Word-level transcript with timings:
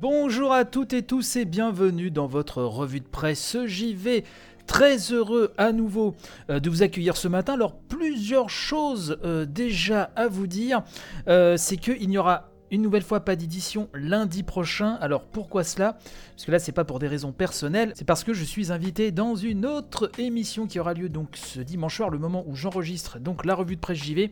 Bonjour 0.00 0.52
à 0.52 0.64
toutes 0.64 0.92
et 0.92 1.02
tous 1.02 1.34
et 1.34 1.44
bienvenue 1.44 2.12
dans 2.12 2.28
votre 2.28 2.62
revue 2.62 3.00
de 3.00 3.04
presse 3.04 3.56
JV. 3.66 4.22
Très 4.68 4.96
heureux 5.12 5.52
à 5.58 5.72
nouveau 5.72 6.14
euh, 6.50 6.60
de 6.60 6.70
vous 6.70 6.84
accueillir 6.84 7.16
ce 7.16 7.26
matin. 7.26 7.54
Alors 7.54 7.74
plusieurs 7.74 8.48
choses 8.48 9.18
euh, 9.24 9.44
déjà 9.44 10.12
à 10.14 10.28
vous 10.28 10.46
dire. 10.46 10.84
Euh, 11.26 11.56
c'est 11.56 11.78
qu'il 11.78 12.08
n'y 12.08 12.16
aura 12.16 12.52
une 12.70 12.80
nouvelle 12.80 13.02
fois 13.02 13.24
pas 13.24 13.34
d'édition 13.34 13.88
lundi 13.92 14.44
prochain. 14.44 14.96
Alors 15.00 15.24
pourquoi 15.24 15.64
cela? 15.64 15.98
Parce 16.36 16.44
que 16.44 16.52
là 16.52 16.60
c'est 16.60 16.70
pas 16.70 16.84
pour 16.84 17.00
des 17.00 17.08
raisons 17.08 17.32
personnelles, 17.32 17.92
c'est 17.96 18.06
parce 18.06 18.22
que 18.22 18.34
je 18.34 18.44
suis 18.44 18.70
invité 18.70 19.10
dans 19.10 19.34
une 19.34 19.66
autre 19.66 20.12
émission 20.16 20.68
qui 20.68 20.78
aura 20.78 20.94
lieu 20.94 21.08
donc 21.08 21.36
ce 21.36 21.58
dimanche 21.58 21.96
soir, 21.96 22.10
le 22.10 22.18
moment 22.18 22.44
où 22.46 22.54
j'enregistre 22.54 23.18
donc 23.18 23.44
la 23.44 23.56
revue 23.56 23.74
de 23.74 23.80
presse 23.80 23.98
JV. 23.98 24.30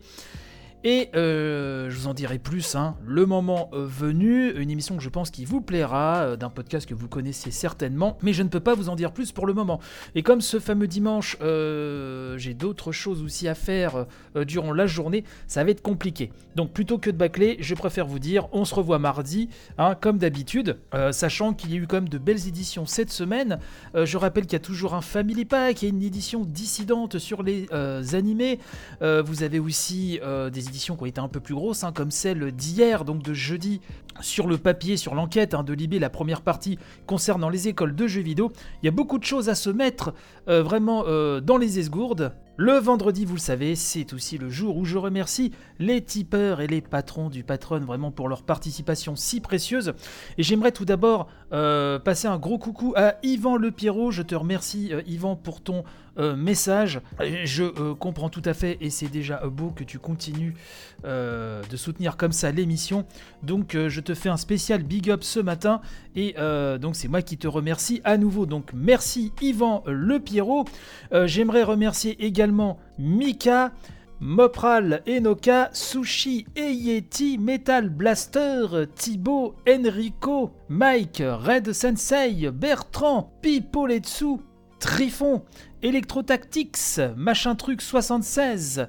Et 0.89 1.09
euh, 1.17 1.89
je 1.89 1.97
vous 1.97 2.07
en 2.07 2.13
dirai 2.13 2.39
plus, 2.39 2.75
hein, 2.75 2.95
le 3.05 3.25
moment 3.25 3.69
euh, 3.73 3.85
venu, 3.85 4.51
une 4.51 4.69
émission 4.69 4.95
que 4.95 5.03
je 5.03 5.09
pense 5.09 5.31
qui 5.31 5.43
vous 5.43 5.59
plaira, 5.59 6.19
euh, 6.19 6.35
d'un 6.37 6.49
podcast 6.49 6.87
que 6.87 6.93
vous 6.93 7.09
connaissez 7.09 7.51
certainement, 7.51 8.17
mais 8.21 8.31
je 8.31 8.41
ne 8.41 8.47
peux 8.47 8.61
pas 8.61 8.73
vous 8.73 8.87
en 8.87 8.95
dire 8.95 9.11
plus 9.11 9.33
pour 9.33 9.47
le 9.47 9.53
moment. 9.53 9.81
Et 10.15 10.23
comme 10.23 10.39
ce 10.39 10.61
fameux 10.61 10.87
dimanche, 10.87 11.35
j'ai 11.41 12.53
d'autres 12.53 12.93
choses 12.93 13.21
aussi 13.21 13.49
à 13.49 13.55
faire 13.55 14.05
durant 14.45 14.71
la 14.71 14.87
journée, 14.87 15.25
ça 15.47 15.61
va 15.65 15.71
être 15.71 15.81
compliqué. 15.81 16.31
Donc 16.55 16.71
plutôt 16.71 16.97
que 16.99 17.09
de 17.09 17.17
bâcler, 17.17 17.57
je 17.59 17.75
préfère 17.75 18.07
vous 18.07 18.19
dire, 18.19 18.47
on 18.53 18.63
se 18.63 18.73
revoit 18.73 18.97
mardi, 18.97 19.49
hein, 19.77 19.93
comme 19.99 20.17
d'habitude, 20.17 20.77
sachant 21.11 21.53
qu'il 21.53 21.71
y 21.71 21.73
a 21.73 21.77
eu 21.77 21.87
quand 21.87 21.97
même 21.97 22.07
de 22.07 22.17
belles 22.17 22.47
éditions 22.47 22.85
cette 22.85 23.11
semaine. 23.11 23.59
je 23.93 24.17
rappelle 24.17 24.43
qu'il 24.43 24.53
y 24.53 24.55
a 24.55 24.59
toujours 24.59 24.93
un 24.93 25.01
Family 25.01 25.43
Pack, 25.43 25.83
a 25.83 25.87
une 25.87 26.01
édition 26.01 26.45
dissidente 26.45 27.17
sur 27.17 27.43
les 27.43 27.67
animés. 28.13 28.59
vous 29.01 29.43
avez 29.43 29.59
aussi 29.59 30.21
des 30.53 30.67
éditions 30.67 30.76
qui 30.85 30.91
ont 30.91 31.05
été 31.05 31.19
un 31.19 31.27
peu 31.27 31.39
plus 31.39 31.55
grosses, 31.55 31.83
hein, 31.83 31.91
comme 31.91 32.11
celle 32.11 32.51
d'hier, 32.51 33.05
donc 33.05 33.23
de 33.23 33.33
jeudi, 33.33 33.81
sur 34.21 34.47
le 34.47 34.57
papier, 34.57 34.97
sur 34.97 35.15
l'enquête 35.15 35.53
hein, 35.53 35.63
de 35.63 35.73
Libé, 35.73 35.99
la 35.99 36.09
première 36.09 36.41
partie 36.41 36.77
concernant 37.05 37.49
les 37.49 37.67
écoles 37.67 37.95
de 37.95 38.07
jeux 38.07 38.21
vidéo. 38.21 38.51
Il 38.81 38.85
y 38.85 38.89
a 38.89 38.91
beaucoup 38.91 39.19
de 39.19 39.23
choses 39.23 39.49
à 39.49 39.55
se 39.55 39.69
mettre 39.69 40.13
euh, 40.47 40.63
vraiment 40.63 41.03
euh, 41.07 41.41
dans 41.41 41.57
les 41.57 41.79
esgourdes. 41.79 42.33
Le 42.59 42.73
vendredi, 42.73 43.23
vous 43.23 43.35
le 43.35 43.39
savez, 43.39 43.75
c'est 43.75 44.13
aussi 44.13 44.39
le 44.39 44.49
jour 44.49 44.77
où 44.77 44.83
je 44.83 44.97
remercie 44.97 45.51
les 45.77 46.01
tipeurs 46.01 46.59
et 46.59 46.65
les 46.65 46.81
patrons 46.81 47.29
du 47.29 47.43
patron 47.43 47.79
vraiment 47.81 48.09
pour 48.09 48.27
leur 48.27 48.41
participation 48.41 49.15
si 49.15 49.41
précieuse. 49.41 49.93
Et 50.39 50.43
j'aimerais 50.43 50.71
tout 50.71 50.85
d'abord 50.85 51.27
euh, 51.53 51.99
passer 51.99 52.27
un 52.27 52.39
gros 52.39 52.57
coucou 52.57 52.93
à 52.95 53.17
Yvan 53.21 53.57
Le 53.57 53.69
Pierrot. 53.69 54.09
Je 54.09 54.23
te 54.23 54.33
remercie 54.33 54.91
Yvan 55.05 55.35
pour 55.35 55.61
ton 55.61 55.83
message. 56.35 56.99
Je 57.43 57.93
comprends 57.93 58.29
tout 58.29 58.41
à 58.45 58.55
fait 58.55 58.79
et 58.81 58.89
c'est 58.89 59.07
déjà 59.07 59.37
beau 59.45 59.69
que 59.69 59.83
tu 59.83 59.99
continues 59.99 60.55
de 61.03 61.75
soutenir 61.75 62.17
comme 62.17 62.31
ça 62.31 62.49
l'émission. 62.51 63.05
Donc 63.43 63.77
je 63.87 64.01
te 64.01 64.15
fais 64.15 64.29
un 64.29 64.37
spécial 64.37 64.81
big 64.81 65.11
up 65.11 65.21
ce 65.21 65.39
matin 65.39 65.79
et 66.15 66.33
donc 66.81 66.95
c'est 66.95 67.07
moi 67.07 67.21
qui 67.21 67.37
te 67.37 67.47
remercie 67.47 68.01
à 68.03 68.17
nouveau. 68.17 68.47
Donc 68.47 68.71
merci 68.73 69.31
Yvan 69.43 69.83
Le 69.85 70.19
Pierrot. 70.19 70.65
J'aimerais 71.25 71.61
remercier 71.61 72.25
également 72.25 72.46
Mika. 72.97 73.73
Mopral, 74.19 75.03
Enoka, 75.05 75.69
Sushi, 75.73 76.47
Eyeti, 76.55 77.37
Metal 77.37 77.87
Blaster, 77.87 78.87
Thibaut, 78.95 79.55
Enrico, 79.67 80.53
Mike, 80.69 81.21
Red 81.45 81.71
Sensei, 81.71 82.49
Bertrand, 82.49 83.27
Pipoletsu, 83.43 84.41
Trifon, 84.79 85.43
Electrotactics, 85.83 87.13
Machin 87.15 87.55
Truc 87.55 87.79
76, 87.81 88.87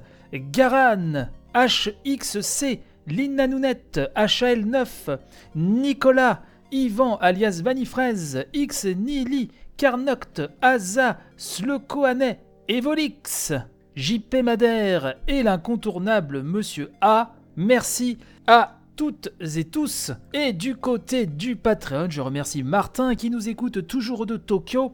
Garan, 0.51 1.29
HXC, 1.53 2.79
Lina 3.05 3.47
Nounette, 3.47 4.11
HL9, 4.15 5.19
Nicolas, 5.55 6.39
Yvan 6.71 7.19
alias 7.21 7.61
Vanifraise, 7.61 8.47
X 8.51 8.85
Nili, 8.85 9.51
Carnoct, 9.77 10.41
Aza, 10.61 11.17
Slekoanet, 11.37 12.39
Evolix, 12.71 13.51
JP 13.95 14.43
Madère 14.43 15.15
et 15.27 15.41
l'incontournable 15.41 16.43
Monsieur 16.43 16.91
A. 17.01 17.33
Merci 17.55 18.19
à 18.45 18.77
toutes 18.95 19.29
et 19.57 19.63
tous. 19.63 20.11
Et 20.33 20.53
du 20.53 20.75
côté 20.75 21.25
du 21.25 21.55
Patreon, 21.55 22.11
je 22.11 22.21
remercie 22.21 22.61
Martin 22.61 23.15
qui 23.15 23.31
nous 23.31 23.49
écoute 23.49 23.87
toujours 23.87 24.27
de 24.27 24.37
Tokyo, 24.37 24.93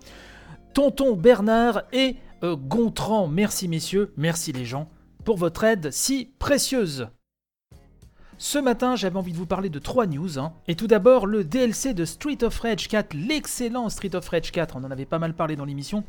Tonton 0.74 1.18
Bernard 1.18 1.82
et 1.92 2.16
euh, 2.44 2.56
Gontran. 2.56 3.28
Merci 3.28 3.68
messieurs, 3.68 4.14
merci 4.16 4.54
les 4.54 4.64
gens 4.64 4.90
pour 5.26 5.36
votre 5.36 5.66
aide 5.66 5.92
si 5.92 6.32
précieuse. 6.40 7.10
Ce 8.38 8.60
matin, 8.60 8.98
j'avais 8.98 9.18
envie 9.18 9.32
de 9.32 9.38
vous 9.38 9.46
parler 9.46 9.70
de 9.70 9.80
trois 9.80 10.08
news. 10.08 10.40
Hein. 10.40 10.54
Et 10.68 10.76
tout 10.76 10.88
d'abord, 10.88 11.26
le 11.26 11.46
DLC 11.46 11.94
de 11.94 12.04
Street 12.04 12.44
of 12.44 12.60
Rage 12.60 12.90
4, 12.90 13.14
l'excellent 13.14 13.88
Street 13.90 14.14
of 14.14 14.28
Rage 14.28 14.52
4, 14.52 14.76
on 14.76 14.84
en 14.84 14.92
avait 14.92 15.06
pas 15.06 15.20
mal 15.20 15.34
parlé 15.34 15.56
dans 15.56 15.64
l'émission, 15.64 16.04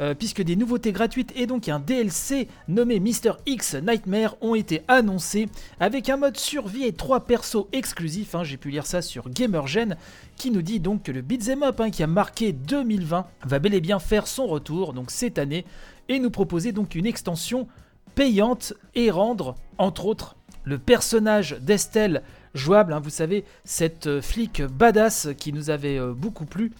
euh, 0.00 0.14
puisque 0.14 0.42
des 0.42 0.56
nouveautés 0.56 0.92
gratuites 0.92 1.32
et 1.36 1.46
donc 1.46 1.68
un 1.68 1.78
DLC 1.78 2.48
nommé 2.68 3.00
Mr. 3.00 3.32
X 3.46 3.74
Nightmare 3.74 4.36
ont 4.40 4.54
été 4.54 4.82
annoncés, 4.88 5.48
avec 5.78 6.08
un 6.08 6.16
mode 6.16 6.36
survie 6.36 6.84
et 6.84 6.92
trois 6.92 7.20
persos 7.20 7.66
exclusifs. 7.72 8.34
Hein. 8.34 8.44
J'ai 8.44 8.56
pu 8.56 8.70
lire 8.70 8.86
ça 8.86 9.02
sur 9.02 9.28
Gamergen, 9.28 9.96
qui 10.36 10.50
nous 10.50 10.62
dit 10.62 10.80
donc 10.80 11.02
que 11.02 11.12
le 11.12 11.22
beat'em 11.22 11.62
up 11.62 11.80
hein, 11.80 11.90
qui 11.90 12.02
a 12.02 12.06
marqué 12.06 12.52
2020 12.52 13.26
va 13.44 13.58
bel 13.58 13.74
et 13.74 13.80
bien 13.80 13.98
faire 13.98 14.26
son 14.26 14.46
retour, 14.46 14.92
donc 14.92 15.10
cette 15.10 15.38
année, 15.38 15.64
et 16.08 16.18
nous 16.18 16.30
proposer 16.30 16.72
donc 16.72 16.94
une 16.94 17.06
extension 17.06 17.68
payante 18.14 18.74
et 18.94 19.10
rendre, 19.10 19.54
entre 19.78 20.06
autres, 20.06 20.36
le 20.64 20.78
personnage 20.78 21.56
d'Estelle 21.60 22.22
jouable, 22.54 22.92
hein, 22.92 23.00
vous 23.00 23.10
savez, 23.10 23.44
cette 23.64 24.06
euh, 24.06 24.20
flic 24.20 24.62
badass 24.62 25.28
qui 25.38 25.52
nous 25.52 25.70
avait 25.70 25.98
euh, 25.98 26.12
beaucoup 26.12 26.46
plu. 26.46 26.72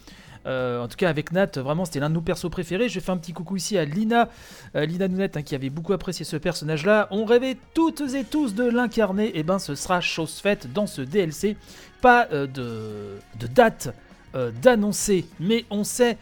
Euh, 0.47 0.83
en 0.83 0.89
tout 0.89 0.97
cas 0.97 1.09
avec 1.09 1.33
Nat, 1.33 1.51
vraiment 1.57 1.85
c'était 1.85 2.01
l'un 2.01 2.09
de 2.09 2.15
nos 2.15 2.21
persos 2.21 2.51
préférés. 2.51 2.89
Je 2.89 3.01
fais 3.01 3.11
un 3.11 3.17
petit 3.17 3.33
coucou 3.33 3.57
ici 3.57 3.77
à 3.77 3.85
Lina, 3.85 4.29
Lina 4.75 5.09
Nounette 5.09 5.37
hein, 5.37 5.43
qui 5.43 5.55
avait 5.55 5.71
beaucoup 5.71 5.93
apprécié 5.93 6.25
ce 6.25 6.37
personnage-là. 6.37 7.09
On 7.11 7.25
rêvait 7.25 7.57
toutes 7.75 8.01
et 8.15 8.25
tous 8.25 8.55
de 8.55 8.65
l'incarner, 8.65 9.27
et 9.27 9.41
eh 9.41 9.43
ben 9.43 9.59
ce 9.59 9.75
sera 9.75 10.01
chose 10.01 10.41
faite 10.41 10.73
dans 10.73 10.87
ce 10.87 11.03
DLC. 11.03 11.57
Pas 12.01 12.27
de, 12.27 12.47
de, 12.47 13.47
date 13.47 13.95
d'annoncer, 14.63 15.27
mais 15.39 15.67
on 15.71 15.85
sait 15.85 16.17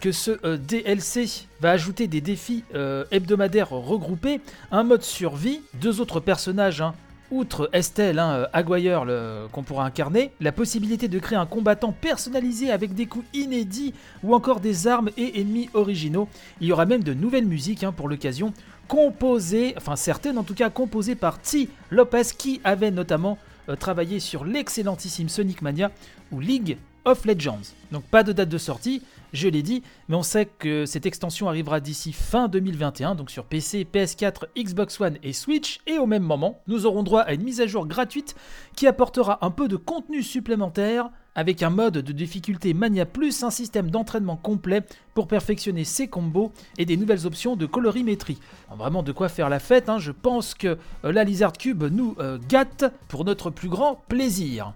que 0.00 0.12
ce 0.12 0.56
DLC 0.56 1.46
va 1.60 1.70
ajouter 1.70 2.06
des 2.06 2.20
défis 2.20 2.64
hebdomadaires 3.10 3.70
regroupés, 3.70 4.42
un 4.70 4.82
mode 4.82 5.02
survie, 5.02 5.62
deux 5.80 6.02
autres 6.02 6.20
personnages, 6.20 6.82
hein, 6.82 6.94
outre 7.30 7.68
Estelle, 7.72 8.18
hein, 8.18 8.46
Aguirre 8.52 9.06
qu'on 9.52 9.62
pourra 9.62 9.84
incarner, 9.84 10.32
la 10.40 10.52
possibilité 10.52 11.08
de 11.08 11.18
créer 11.18 11.38
un 11.38 11.46
combattant 11.46 11.92
personnalisé 11.92 12.70
avec 12.70 12.94
des 12.94 13.06
coups 13.06 13.26
inédits 13.34 13.94
ou 14.22 14.34
encore 14.34 14.60
des 14.60 14.86
armes 14.86 15.10
et 15.16 15.40
ennemis 15.40 15.68
originaux. 15.74 16.28
Il 16.60 16.68
y 16.68 16.72
aura 16.72 16.86
même 16.86 17.02
de 17.02 17.14
nouvelles 17.14 17.46
musiques 17.46 17.84
hein, 17.84 17.92
pour 17.92 18.08
l'occasion, 18.08 18.52
composées, 18.88 19.74
enfin 19.76 19.96
certaines 19.96 20.38
en 20.38 20.44
tout 20.44 20.54
cas 20.54 20.70
composées 20.70 21.16
par 21.16 21.38
T. 21.40 21.68
Lopez 21.90 22.22
qui 22.36 22.60
avait 22.64 22.90
notamment 22.90 23.38
travaillé 23.80 24.20
sur 24.20 24.44
l'excellentissime 24.44 25.28
Sonic 25.28 25.60
Mania 25.60 25.90
ou 26.30 26.38
League 26.40 26.78
of 27.06 27.24
Legends. 27.24 27.72
Donc 27.92 28.04
pas 28.04 28.22
de 28.22 28.32
date 28.32 28.50
de 28.50 28.58
sortie, 28.58 29.00
je 29.32 29.48
l'ai 29.48 29.62
dit, 29.62 29.82
mais 30.08 30.16
on 30.16 30.22
sait 30.22 30.46
que 30.46 30.84
cette 30.86 31.06
extension 31.06 31.48
arrivera 31.48 31.80
d'ici 31.80 32.12
fin 32.12 32.48
2021, 32.48 33.14
donc 33.14 33.30
sur 33.30 33.44
PC, 33.44 33.86
PS4, 33.90 34.46
Xbox 34.58 35.00
One 35.00 35.16
et 35.22 35.32
Switch, 35.32 35.80
et 35.86 35.98
au 35.98 36.06
même 36.06 36.24
moment, 36.24 36.60
nous 36.66 36.84
aurons 36.84 37.02
droit 37.02 37.22
à 37.22 37.32
une 37.32 37.42
mise 37.42 37.60
à 37.60 37.66
jour 37.66 37.86
gratuite 37.86 38.34
qui 38.74 38.86
apportera 38.86 39.38
un 39.44 39.50
peu 39.50 39.68
de 39.68 39.76
contenu 39.76 40.22
supplémentaire, 40.22 41.10
avec 41.36 41.62
un 41.62 41.70
mode 41.70 41.98
de 41.98 42.12
difficulté 42.12 42.74
Mania 42.74 43.04
Plus, 43.04 43.42
un 43.42 43.50
système 43.50 43.90
d'entraînement 43.90 44.36
complet 44.36 44.82
pour 45.14 45.28
perfectionner 45.28 45.84
ses 45.84 46.08
combos 46.08 46.50
et 46.78 46.86
des 46.86 46.96
nouvelles 46.96 47.26
options 47.26 47.56
de 47.56 47.66
colorimétrie. 47.66 48.38
Vraiment 48.76 49.02
de 49.02 49.12
quoi 49.12 49.28
faire 49.28 49.50
la 49.50 49.60
fête, 49.60 49.88
hein. 49.88 49.98
je 49.98 50.12
pense 50.12 50.54
que 50.54 50.78
euh, 51.04 51.12
la 51.12 51.24
Lizard 51.24 51.52
Cube 51.52 51.84
nous 51.84 52.16
euh, 52.18 52.38
gâte 52.48 52.86
pour 53.08 53.24
notre 53.24 53.50
plus 53.50 53.68
grand 53.68 54.02
plaisir. 54.08 54.72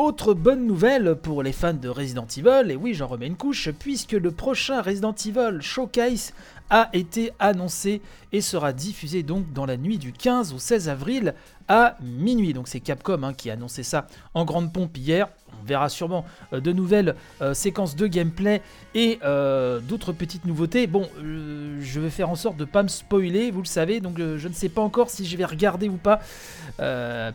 Autre 0.00 0.32
bonne 0.32 0.66
nouvelle 0.66 1.14
pour 1.14 1.42
les 1.42 1.52
fans 1.52 1.74
de 1.74 1.90
Resident 1.90 2.26
Evil, 2.34 2.70
et 2.70 2.74
oui 2.74 2.94
j'en 2.94 3.06
remets 3.06 3.26
une 3.26 3.36
couche, 3.36 3.68
puisque 3.68 4.12
le 4.12 4.30
prochain 4.30 4.80
Resident 4.80 5.14
Evil 5.26 5.60
Showcase 5.60 6.32
a 6.70 6.88
été 6.94 7.32
annoncé 7.38 8.00
et 8.32 8.40
sera 8.40 8.72
diffusé 8.72 9.22
donc 9.22 9.52
dans 9.52 9.66
la 9.66 9.76
nuit 9.76 9.98
du 9.98 10.14
15 10.14 10.54
au 10.54 10.58
16 10.58 10.88
avril 10.88 11.34
à 11.68 11.98
minuit. 12.00 12.54
Donc 12.54 12.66
c'est 12.66 12.80
Capcom 12.80 13.22
hein, 13.24 13.34
qui 13.34 13.50
a 13.50 13.52
annoncé 13.52 13.82
ça 13.82 14.06
en 14.32 14.46
grande 14.46 14.72
pompe 14.72 14.96
hier. 14.96 15.28
On 15.60 15.66
verra 15.66 15.88
sûrement 15.88 16.24
euh, 16.52 16.60
de 16.60 16.72
nouvelles 16.72 17.14
euh, 17.42 17.54
séquences 17.54 17.96
de 17.96 18.06
gameplay 18.06 18.62
et 18.94 19.18
euh, 19.24 19.80
d'autres 19.80 20.12
petites 20.12 20.44
nouveautés. 20.44 20.86
Bon, 20.86 21.08
je 21.18 22.00
vais 22.00 22.10
faire 22.10 22.30
en 22.30 22.36
sorte 22.36 22.56
de 22.56 22.64
pas 22.64 22.82
me 22.82 22.88
spoiler, 22.88 23.50
vous 23.50 23.60
le 23.60 23.66
savez, 23.66 24.00
donc 24.00 24.18
je 24.18 24.48
ne 24.48 24.52
sais 24.52 24.68
pas 24.68 24.80
encore 24.80 25.10
si 25.10 25.26
je 25.26 25.36
vais 25.36 25.44
regarder 25.44 25.88
ou 25.88 25.96
pas, 25.96 26.20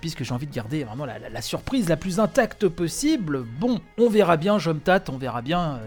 puisque 0.01 0.24
j'ai 0.24 0.33
envie 0.33 0.48
de 0.48 0.54
garder 0.54 0.83
vraiment 0.83 1.06
la, 1.06 1.18
la, 1.30 1.42
surprise 1.42 1.89
la 1.89 1.98
plus 1.98 2.19
intacte 2.19 2.68
possible. 2.68 3.44
Bon, 3.60 3.80
on 3.98 4.10
verra 4.10 4.38
bien, 4.38 4.60
je 4.60 4.71
me 4.71 4.80
tâte, 4.80 5.10
on 5.10 5.18
verra 5.18 5.42
bien 5.42 5.80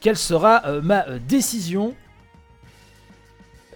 quelle 0.00 0.16
sera 0.16 0.80
ma 0.82 1.04
décision. 1.18 1.94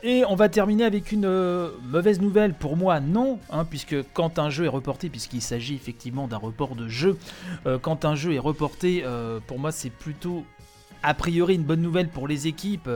Et 0.04 0.24
on 0.24 0.34
va 0.34 0.48
terminer 0.48 0.84
avec 0.84 1.12
une 1.12 1.26
euh, 1.26 1.70
mauvaise 1.84 2.20
nouvelle 2.20 2.54
pour 2.54 2.76
moi, 2.76 2.98
non, 2.98 3.38
hein, 3.50 3.64
puisque 3.64 3.94
quand 4.14 4.40
un 4.40 4.50
jeu 4.50 4.64
est 4.64 4.68
reporté, 4.68 5.08
puisqu'il 5.08 5.42
s'agit 5.42 5.76
effectivement 5.76 6.26
d'un 6.26 6.38
report 6.38 6.74
de 6.74 6.88
jeu, 6.88 7.16
euh, 7.66 7.78
quand 7.78 8.04
un 8.04 8.16
jeu 8.16 8.34
est 8.34 8.40
reporté, 8.40 9.04
euh, 9.04 9.38
pour 9.46 9.60
moi 9.60 9.70
c'est 9.70 9.90
plutôt 9.90 10.44
a 11.04 11.14
priori 11.14 11.54
une 11.54 11.62
bonne 11.62 11.82
nouvelle 11.82 12.08
pour 12.08 12.26
les 12.26 12.46
équipes, 12.46 12.88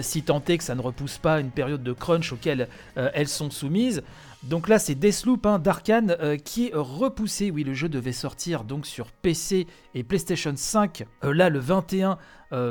si 0.00 0.22
tant 0.22 0.42
est 0.48 0.58
que 0.58 0.64
ça 0.64 0.74
ne 0.74 0.80
repousse 0.80 1.18
pas 1.18 1.38
une 1.38 1.50
période 1.50 1.84
de 1.84 1.92
crunch 1.92 2.32
auquel 2.32 2.66
elles 2.96 3.28
sont 3.28 3.48
soumises. 3.48 4.02
Donc 4.48 4.68
là, 4.68 4.78
c'est 4.78 4.94
Deathloop 4.94 5.46
hein, 5.46 5.58
d'Arkane 5.58 6.16
qui 6.44 6.68
est 6.68 6.72
repoussé. 6.74 7.50
Oui, 7.50 7.64
le 7.64 7.74
jeu 7.74 7.88
devait 7.88 8.12
sortir 8.12 8.64
donc 8.64 8.86
sur 8.86 9.10
PC 9.10 9.66
et 9.94 10.04
PlayStation 10.04 10.52
5 10.54 11.04
là 11.22 11.48
le 11.48 11.58
21 11.58 12.18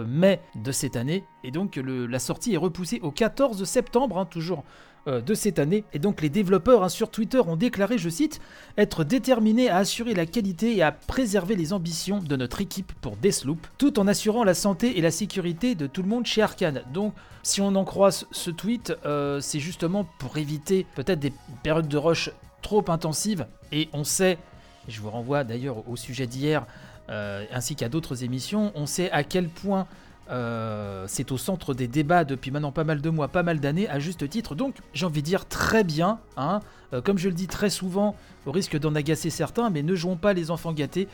mai 0.08 0.40
de 0.56 0.72
cette 0.72 0.96
année. 0.96 1.24
Et 1.44 1.52
donc 1.52 1.78
la 1.78 2.20
sortie 2.20 2.54
est 2.54 2.58
repoussée 2.58 3.00
au 3.02 3.12
14 3.12 3.64
septembre, 3.64 4.20
hein, 4.20 4.26
toujours 4.26 4.64
euh, 5.06 5.20
de 5.20 5.34
cette 5.34 5.60
année. 5.60 5.84
Et 5.92 6.00
donc 6.00 6.22
les 6.22 6.30
développeurs 6.30 6.82
hein, 6.82 6.88
sur 6.88 7.12
Twitter 7.12 7.40
ont 7.40 7.58
déclaré, 7.58 7.98
je 7.98 8.08
cite, 8.08 8.40
être 8.78 9.04
déterminés 9.04 9.68
à 9.68 9.76
assurer 9.76 10.14
la 10.14 10.26
qualité 10.26 10.78
et 10.78 10.82
à 10.82 10.94
préserver 10.94 11.58
les 11.58 11.74
ambitions 11.74 12.20
de 12.20 12.36
notre 12.38 12.62
équipe 12.62 12.94
pour 13.02 13.18
Deathloop, 13.18 13.68
tout 13.78 14.00
en 14.00 14.08
assurant 14.08 14.46
la 14.46 14.54
santé 14.54 14.98
et 14.98 15.02
la 15.02 15.12
sécurité 15.12 15.76
de 15.76 15.88
tout 15.88 16.04
le 16.04 16.08
monde 16.08 16.26
chez 16.26 16.42
Arkane. 16.42 16.84
Donc 16.94 17.14
si 17.42 17.60
on 17.60 17.76
en 17.76 17.84
croit 17.84 18.12
ce 18.12 18.50
tweet, 18.50 18.94
euh, 19.06 19.42
c'est 19.42 19.60
justement 19.60 20.06
pour 20.20 20.38
éviter 20.38 20.86
peut-être 20.96 21.20
des 21.20 21.34
périodes 21.64 21.88
de 21.88 21.98
rush 21.98 22.30
trop 22.62 22.84
intensives. 22.90 23.48
Et 23.72 23.90
on 23.94 24.04
sait, 24.04 24.38
et 24.88 24.92
je 24.92 25.02
vous 25.02 25.10
renvoie 25.10 25.44
d'ailleurs 25.44 25.88
au 25.90 25.96
sujet 25.96 26.28
d'hier, 26.28 26.66
euh, 27.10 27.46
ainsi 27.52 27.76
qu'à 27.76 27.90
d'autres 27.90 28.24
émissions, 28.24 28.72
on 28.76 28.86
sait 28.86 29.12
à 29.12 29.24
quel 29.24 29.50
point 29.50 29.88
euh, 30.30 31.04
c'est 31.08 31.34
au 31.34 31.38
centre 31.38 31.74
des 31.74 31.88
débats 31.88 32.24
depuis 32.24 32.50
maintenant 32.50 32.72
pas 32.72 32.86
mal 32.86 33.02
de 33.02 33.10
mois, 33.10 33.28
pas 33.28 33.44
mal 33.44 33.60
d'années, 33.60 33.90
à 33.90 34.00
juste 34.00 34.28
titre. 34.30 34.56
Donc, 34.56 34.76
j'ai 34.94 35.06
envie 35.06 35.22
de 35.22 35.26
dire 35.26 35.46
très 35.46 35.84
bien. 35.84 36.20
Hein. 36.38 36.62
Euh, 36.94 37.02
comme 37.02 37.18
je 37.18 37.28
le 37.28 37.36
dis 37.36 37.48
très 37.48 37.70
souvent, 37.70 38.16
au 38.46 38.52
risque 38.52 38.80
d'en 38.80 38.96
agacer 38.96 39.30
certains, 39.30 39.70
mais 39.70 39.84
ne 39.84 39.96
jouons 39.96 40.16
pas 40.16 40.34
les 40.34 40.50
enfants 40.50 40.74
gâtés. 40.74 41.08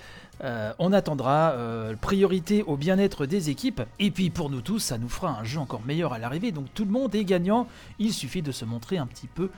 On 0.80 0.94
attendra. 0.94 1.54
priorité 2.00 2.64
au 2.64 2.78
bien-être 2.78 3.26
des 3.26 3.50
équipes. 3.50 3.82
Et 4.00 4.10
puis, 4.10 4.30
pour 4.30 4.50
nous 4.50 4.62
tous, 4.62 4.80
ça 4.80 4.98
nous 4.98 5.10
fera 5.10 5.38
un 5.38 5.44
jeu 5.44 5.60
encore 5.60 5.82
meilleur 5.86 6.14
à 6.14 6.18
l'arrivée. 6.18 6.52
Donc, 6.52 6.74
tout 6.74 6.86
le 6.86 6.92
monde 6.92 7.14
est 7.14 7.26
gagnant. 7.26 7.68
Il 8.00 8.14
suffit 8.14 8.42
de 8.42 8.52
se 8.52 8.64
montrer 8.64 8.98
un 8.98 9.06
petit 9.06 9.28
peu 9.28 9.50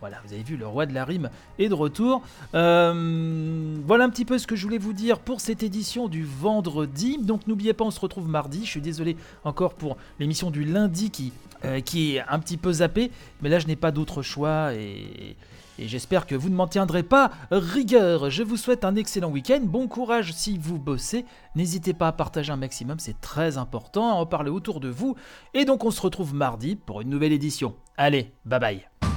Voilà, 0.00 0.18
vous 0.24 0.32
avez 0.32 0.42
vu, 0.42 0.56
le 0.56 0.66
roi 0.66 0.86
de 0.86 0.94
la 0.94 1.04
rime 1.04 1.30
est 1.58 1.68
de 1.68 1.74
retour. 1.74 2.22
Euh, 2.54 3.76
voilà 3.84 4.04
un 4.04 4.10
petit 4.10 4.24
peu 4.24 4.38
ce 4.38 4.46
que 4.46 4.56
je 4.56 4.64
voulais 4.64 4.78
vous 4.78 4.92
dire 4.92 5.18
pour 5.18 5.40
cette 5.40 5.62
édition 5.62 6.08
du 6.08 6.24
vendredi. 6.24 7.18
Donc 7.18 7.46
n'oubliez 7.46 7.72
pas, 7.72 7.84
on 7.84 7.90
se 7.90 8.00
retrouve 8.00 8.28
mardi. 8.28 8.64
Je 8.64 8.70
suis 8.70 8.80
désolé 8.80 9.16
encore 9.44 9.74
pour 9.74 9.96
l'émission 10.18 10.50
du 10.50 10.64
lundi 10.64 11.10
qui, 11.10 11.32
euh, 11.64 11.80
qui 11.80 12.16
est 12.16 12.24
un 12.28 12.38
petit 12.38 12.56
peu 12.56 12.72
zappée, 12.72 13.10
mais 13.40 13.48
là 13.48 13.58
je 13.58 13.66
n'ai 13.66 13.76
pas 13.76 13.90
d'autre 13.90 14.22
choix 14.22 14.74
et... 14.74 15.36
Et 15.78 15.88
j'espère 15.88 16.26
que 16.26 16.34
vous 16.34 16.50
ne 16.50 16.54
m'en 16.54 16.66
tiendrez 16.66 17.02
pas 17.02 17.30
rigueur. 17.50 18.30
Je 18.30 18.42
vous 18.42 18.58
souhaite 18.58 18.84
un 18.84 18.94
excellent 18.94 19.30
week-end. 19.30 19.60
Bon 19.62 19.88
courage 19.88 20.32
si 20.32 20.58
vous 20.58 20.78
bossez. 20.78 21.24
N'hésitez 21.56 21.94
pas 21.94 22.08
à 22.08 22.12
partager 22.12 22.52
un 22.52 22.56
maximum, 22.56 22.98
c'est 22.98 23.20
très 23.20 23.56
important, 23.56 24.10
à 24.10 24.14
en 24.14 24.26
parler 24.26 24.50
autour 24.50 24.80
de 24.80 24.88
vous. 24.90 25.16
Et 25.54 25.64
donc 25.64 25.84
on 25.84 25.90
se 25.90 26.02
retrouve 26.02 26.34
mardi 26.34 26.76
pour 26.76 27.00
une 27.00 27.08
nouvelle 27.08 27.32
édition. 27.32 27.74
Allez, 27.96 28.32
bye 28.44 28.60
bye. 28.60 29.11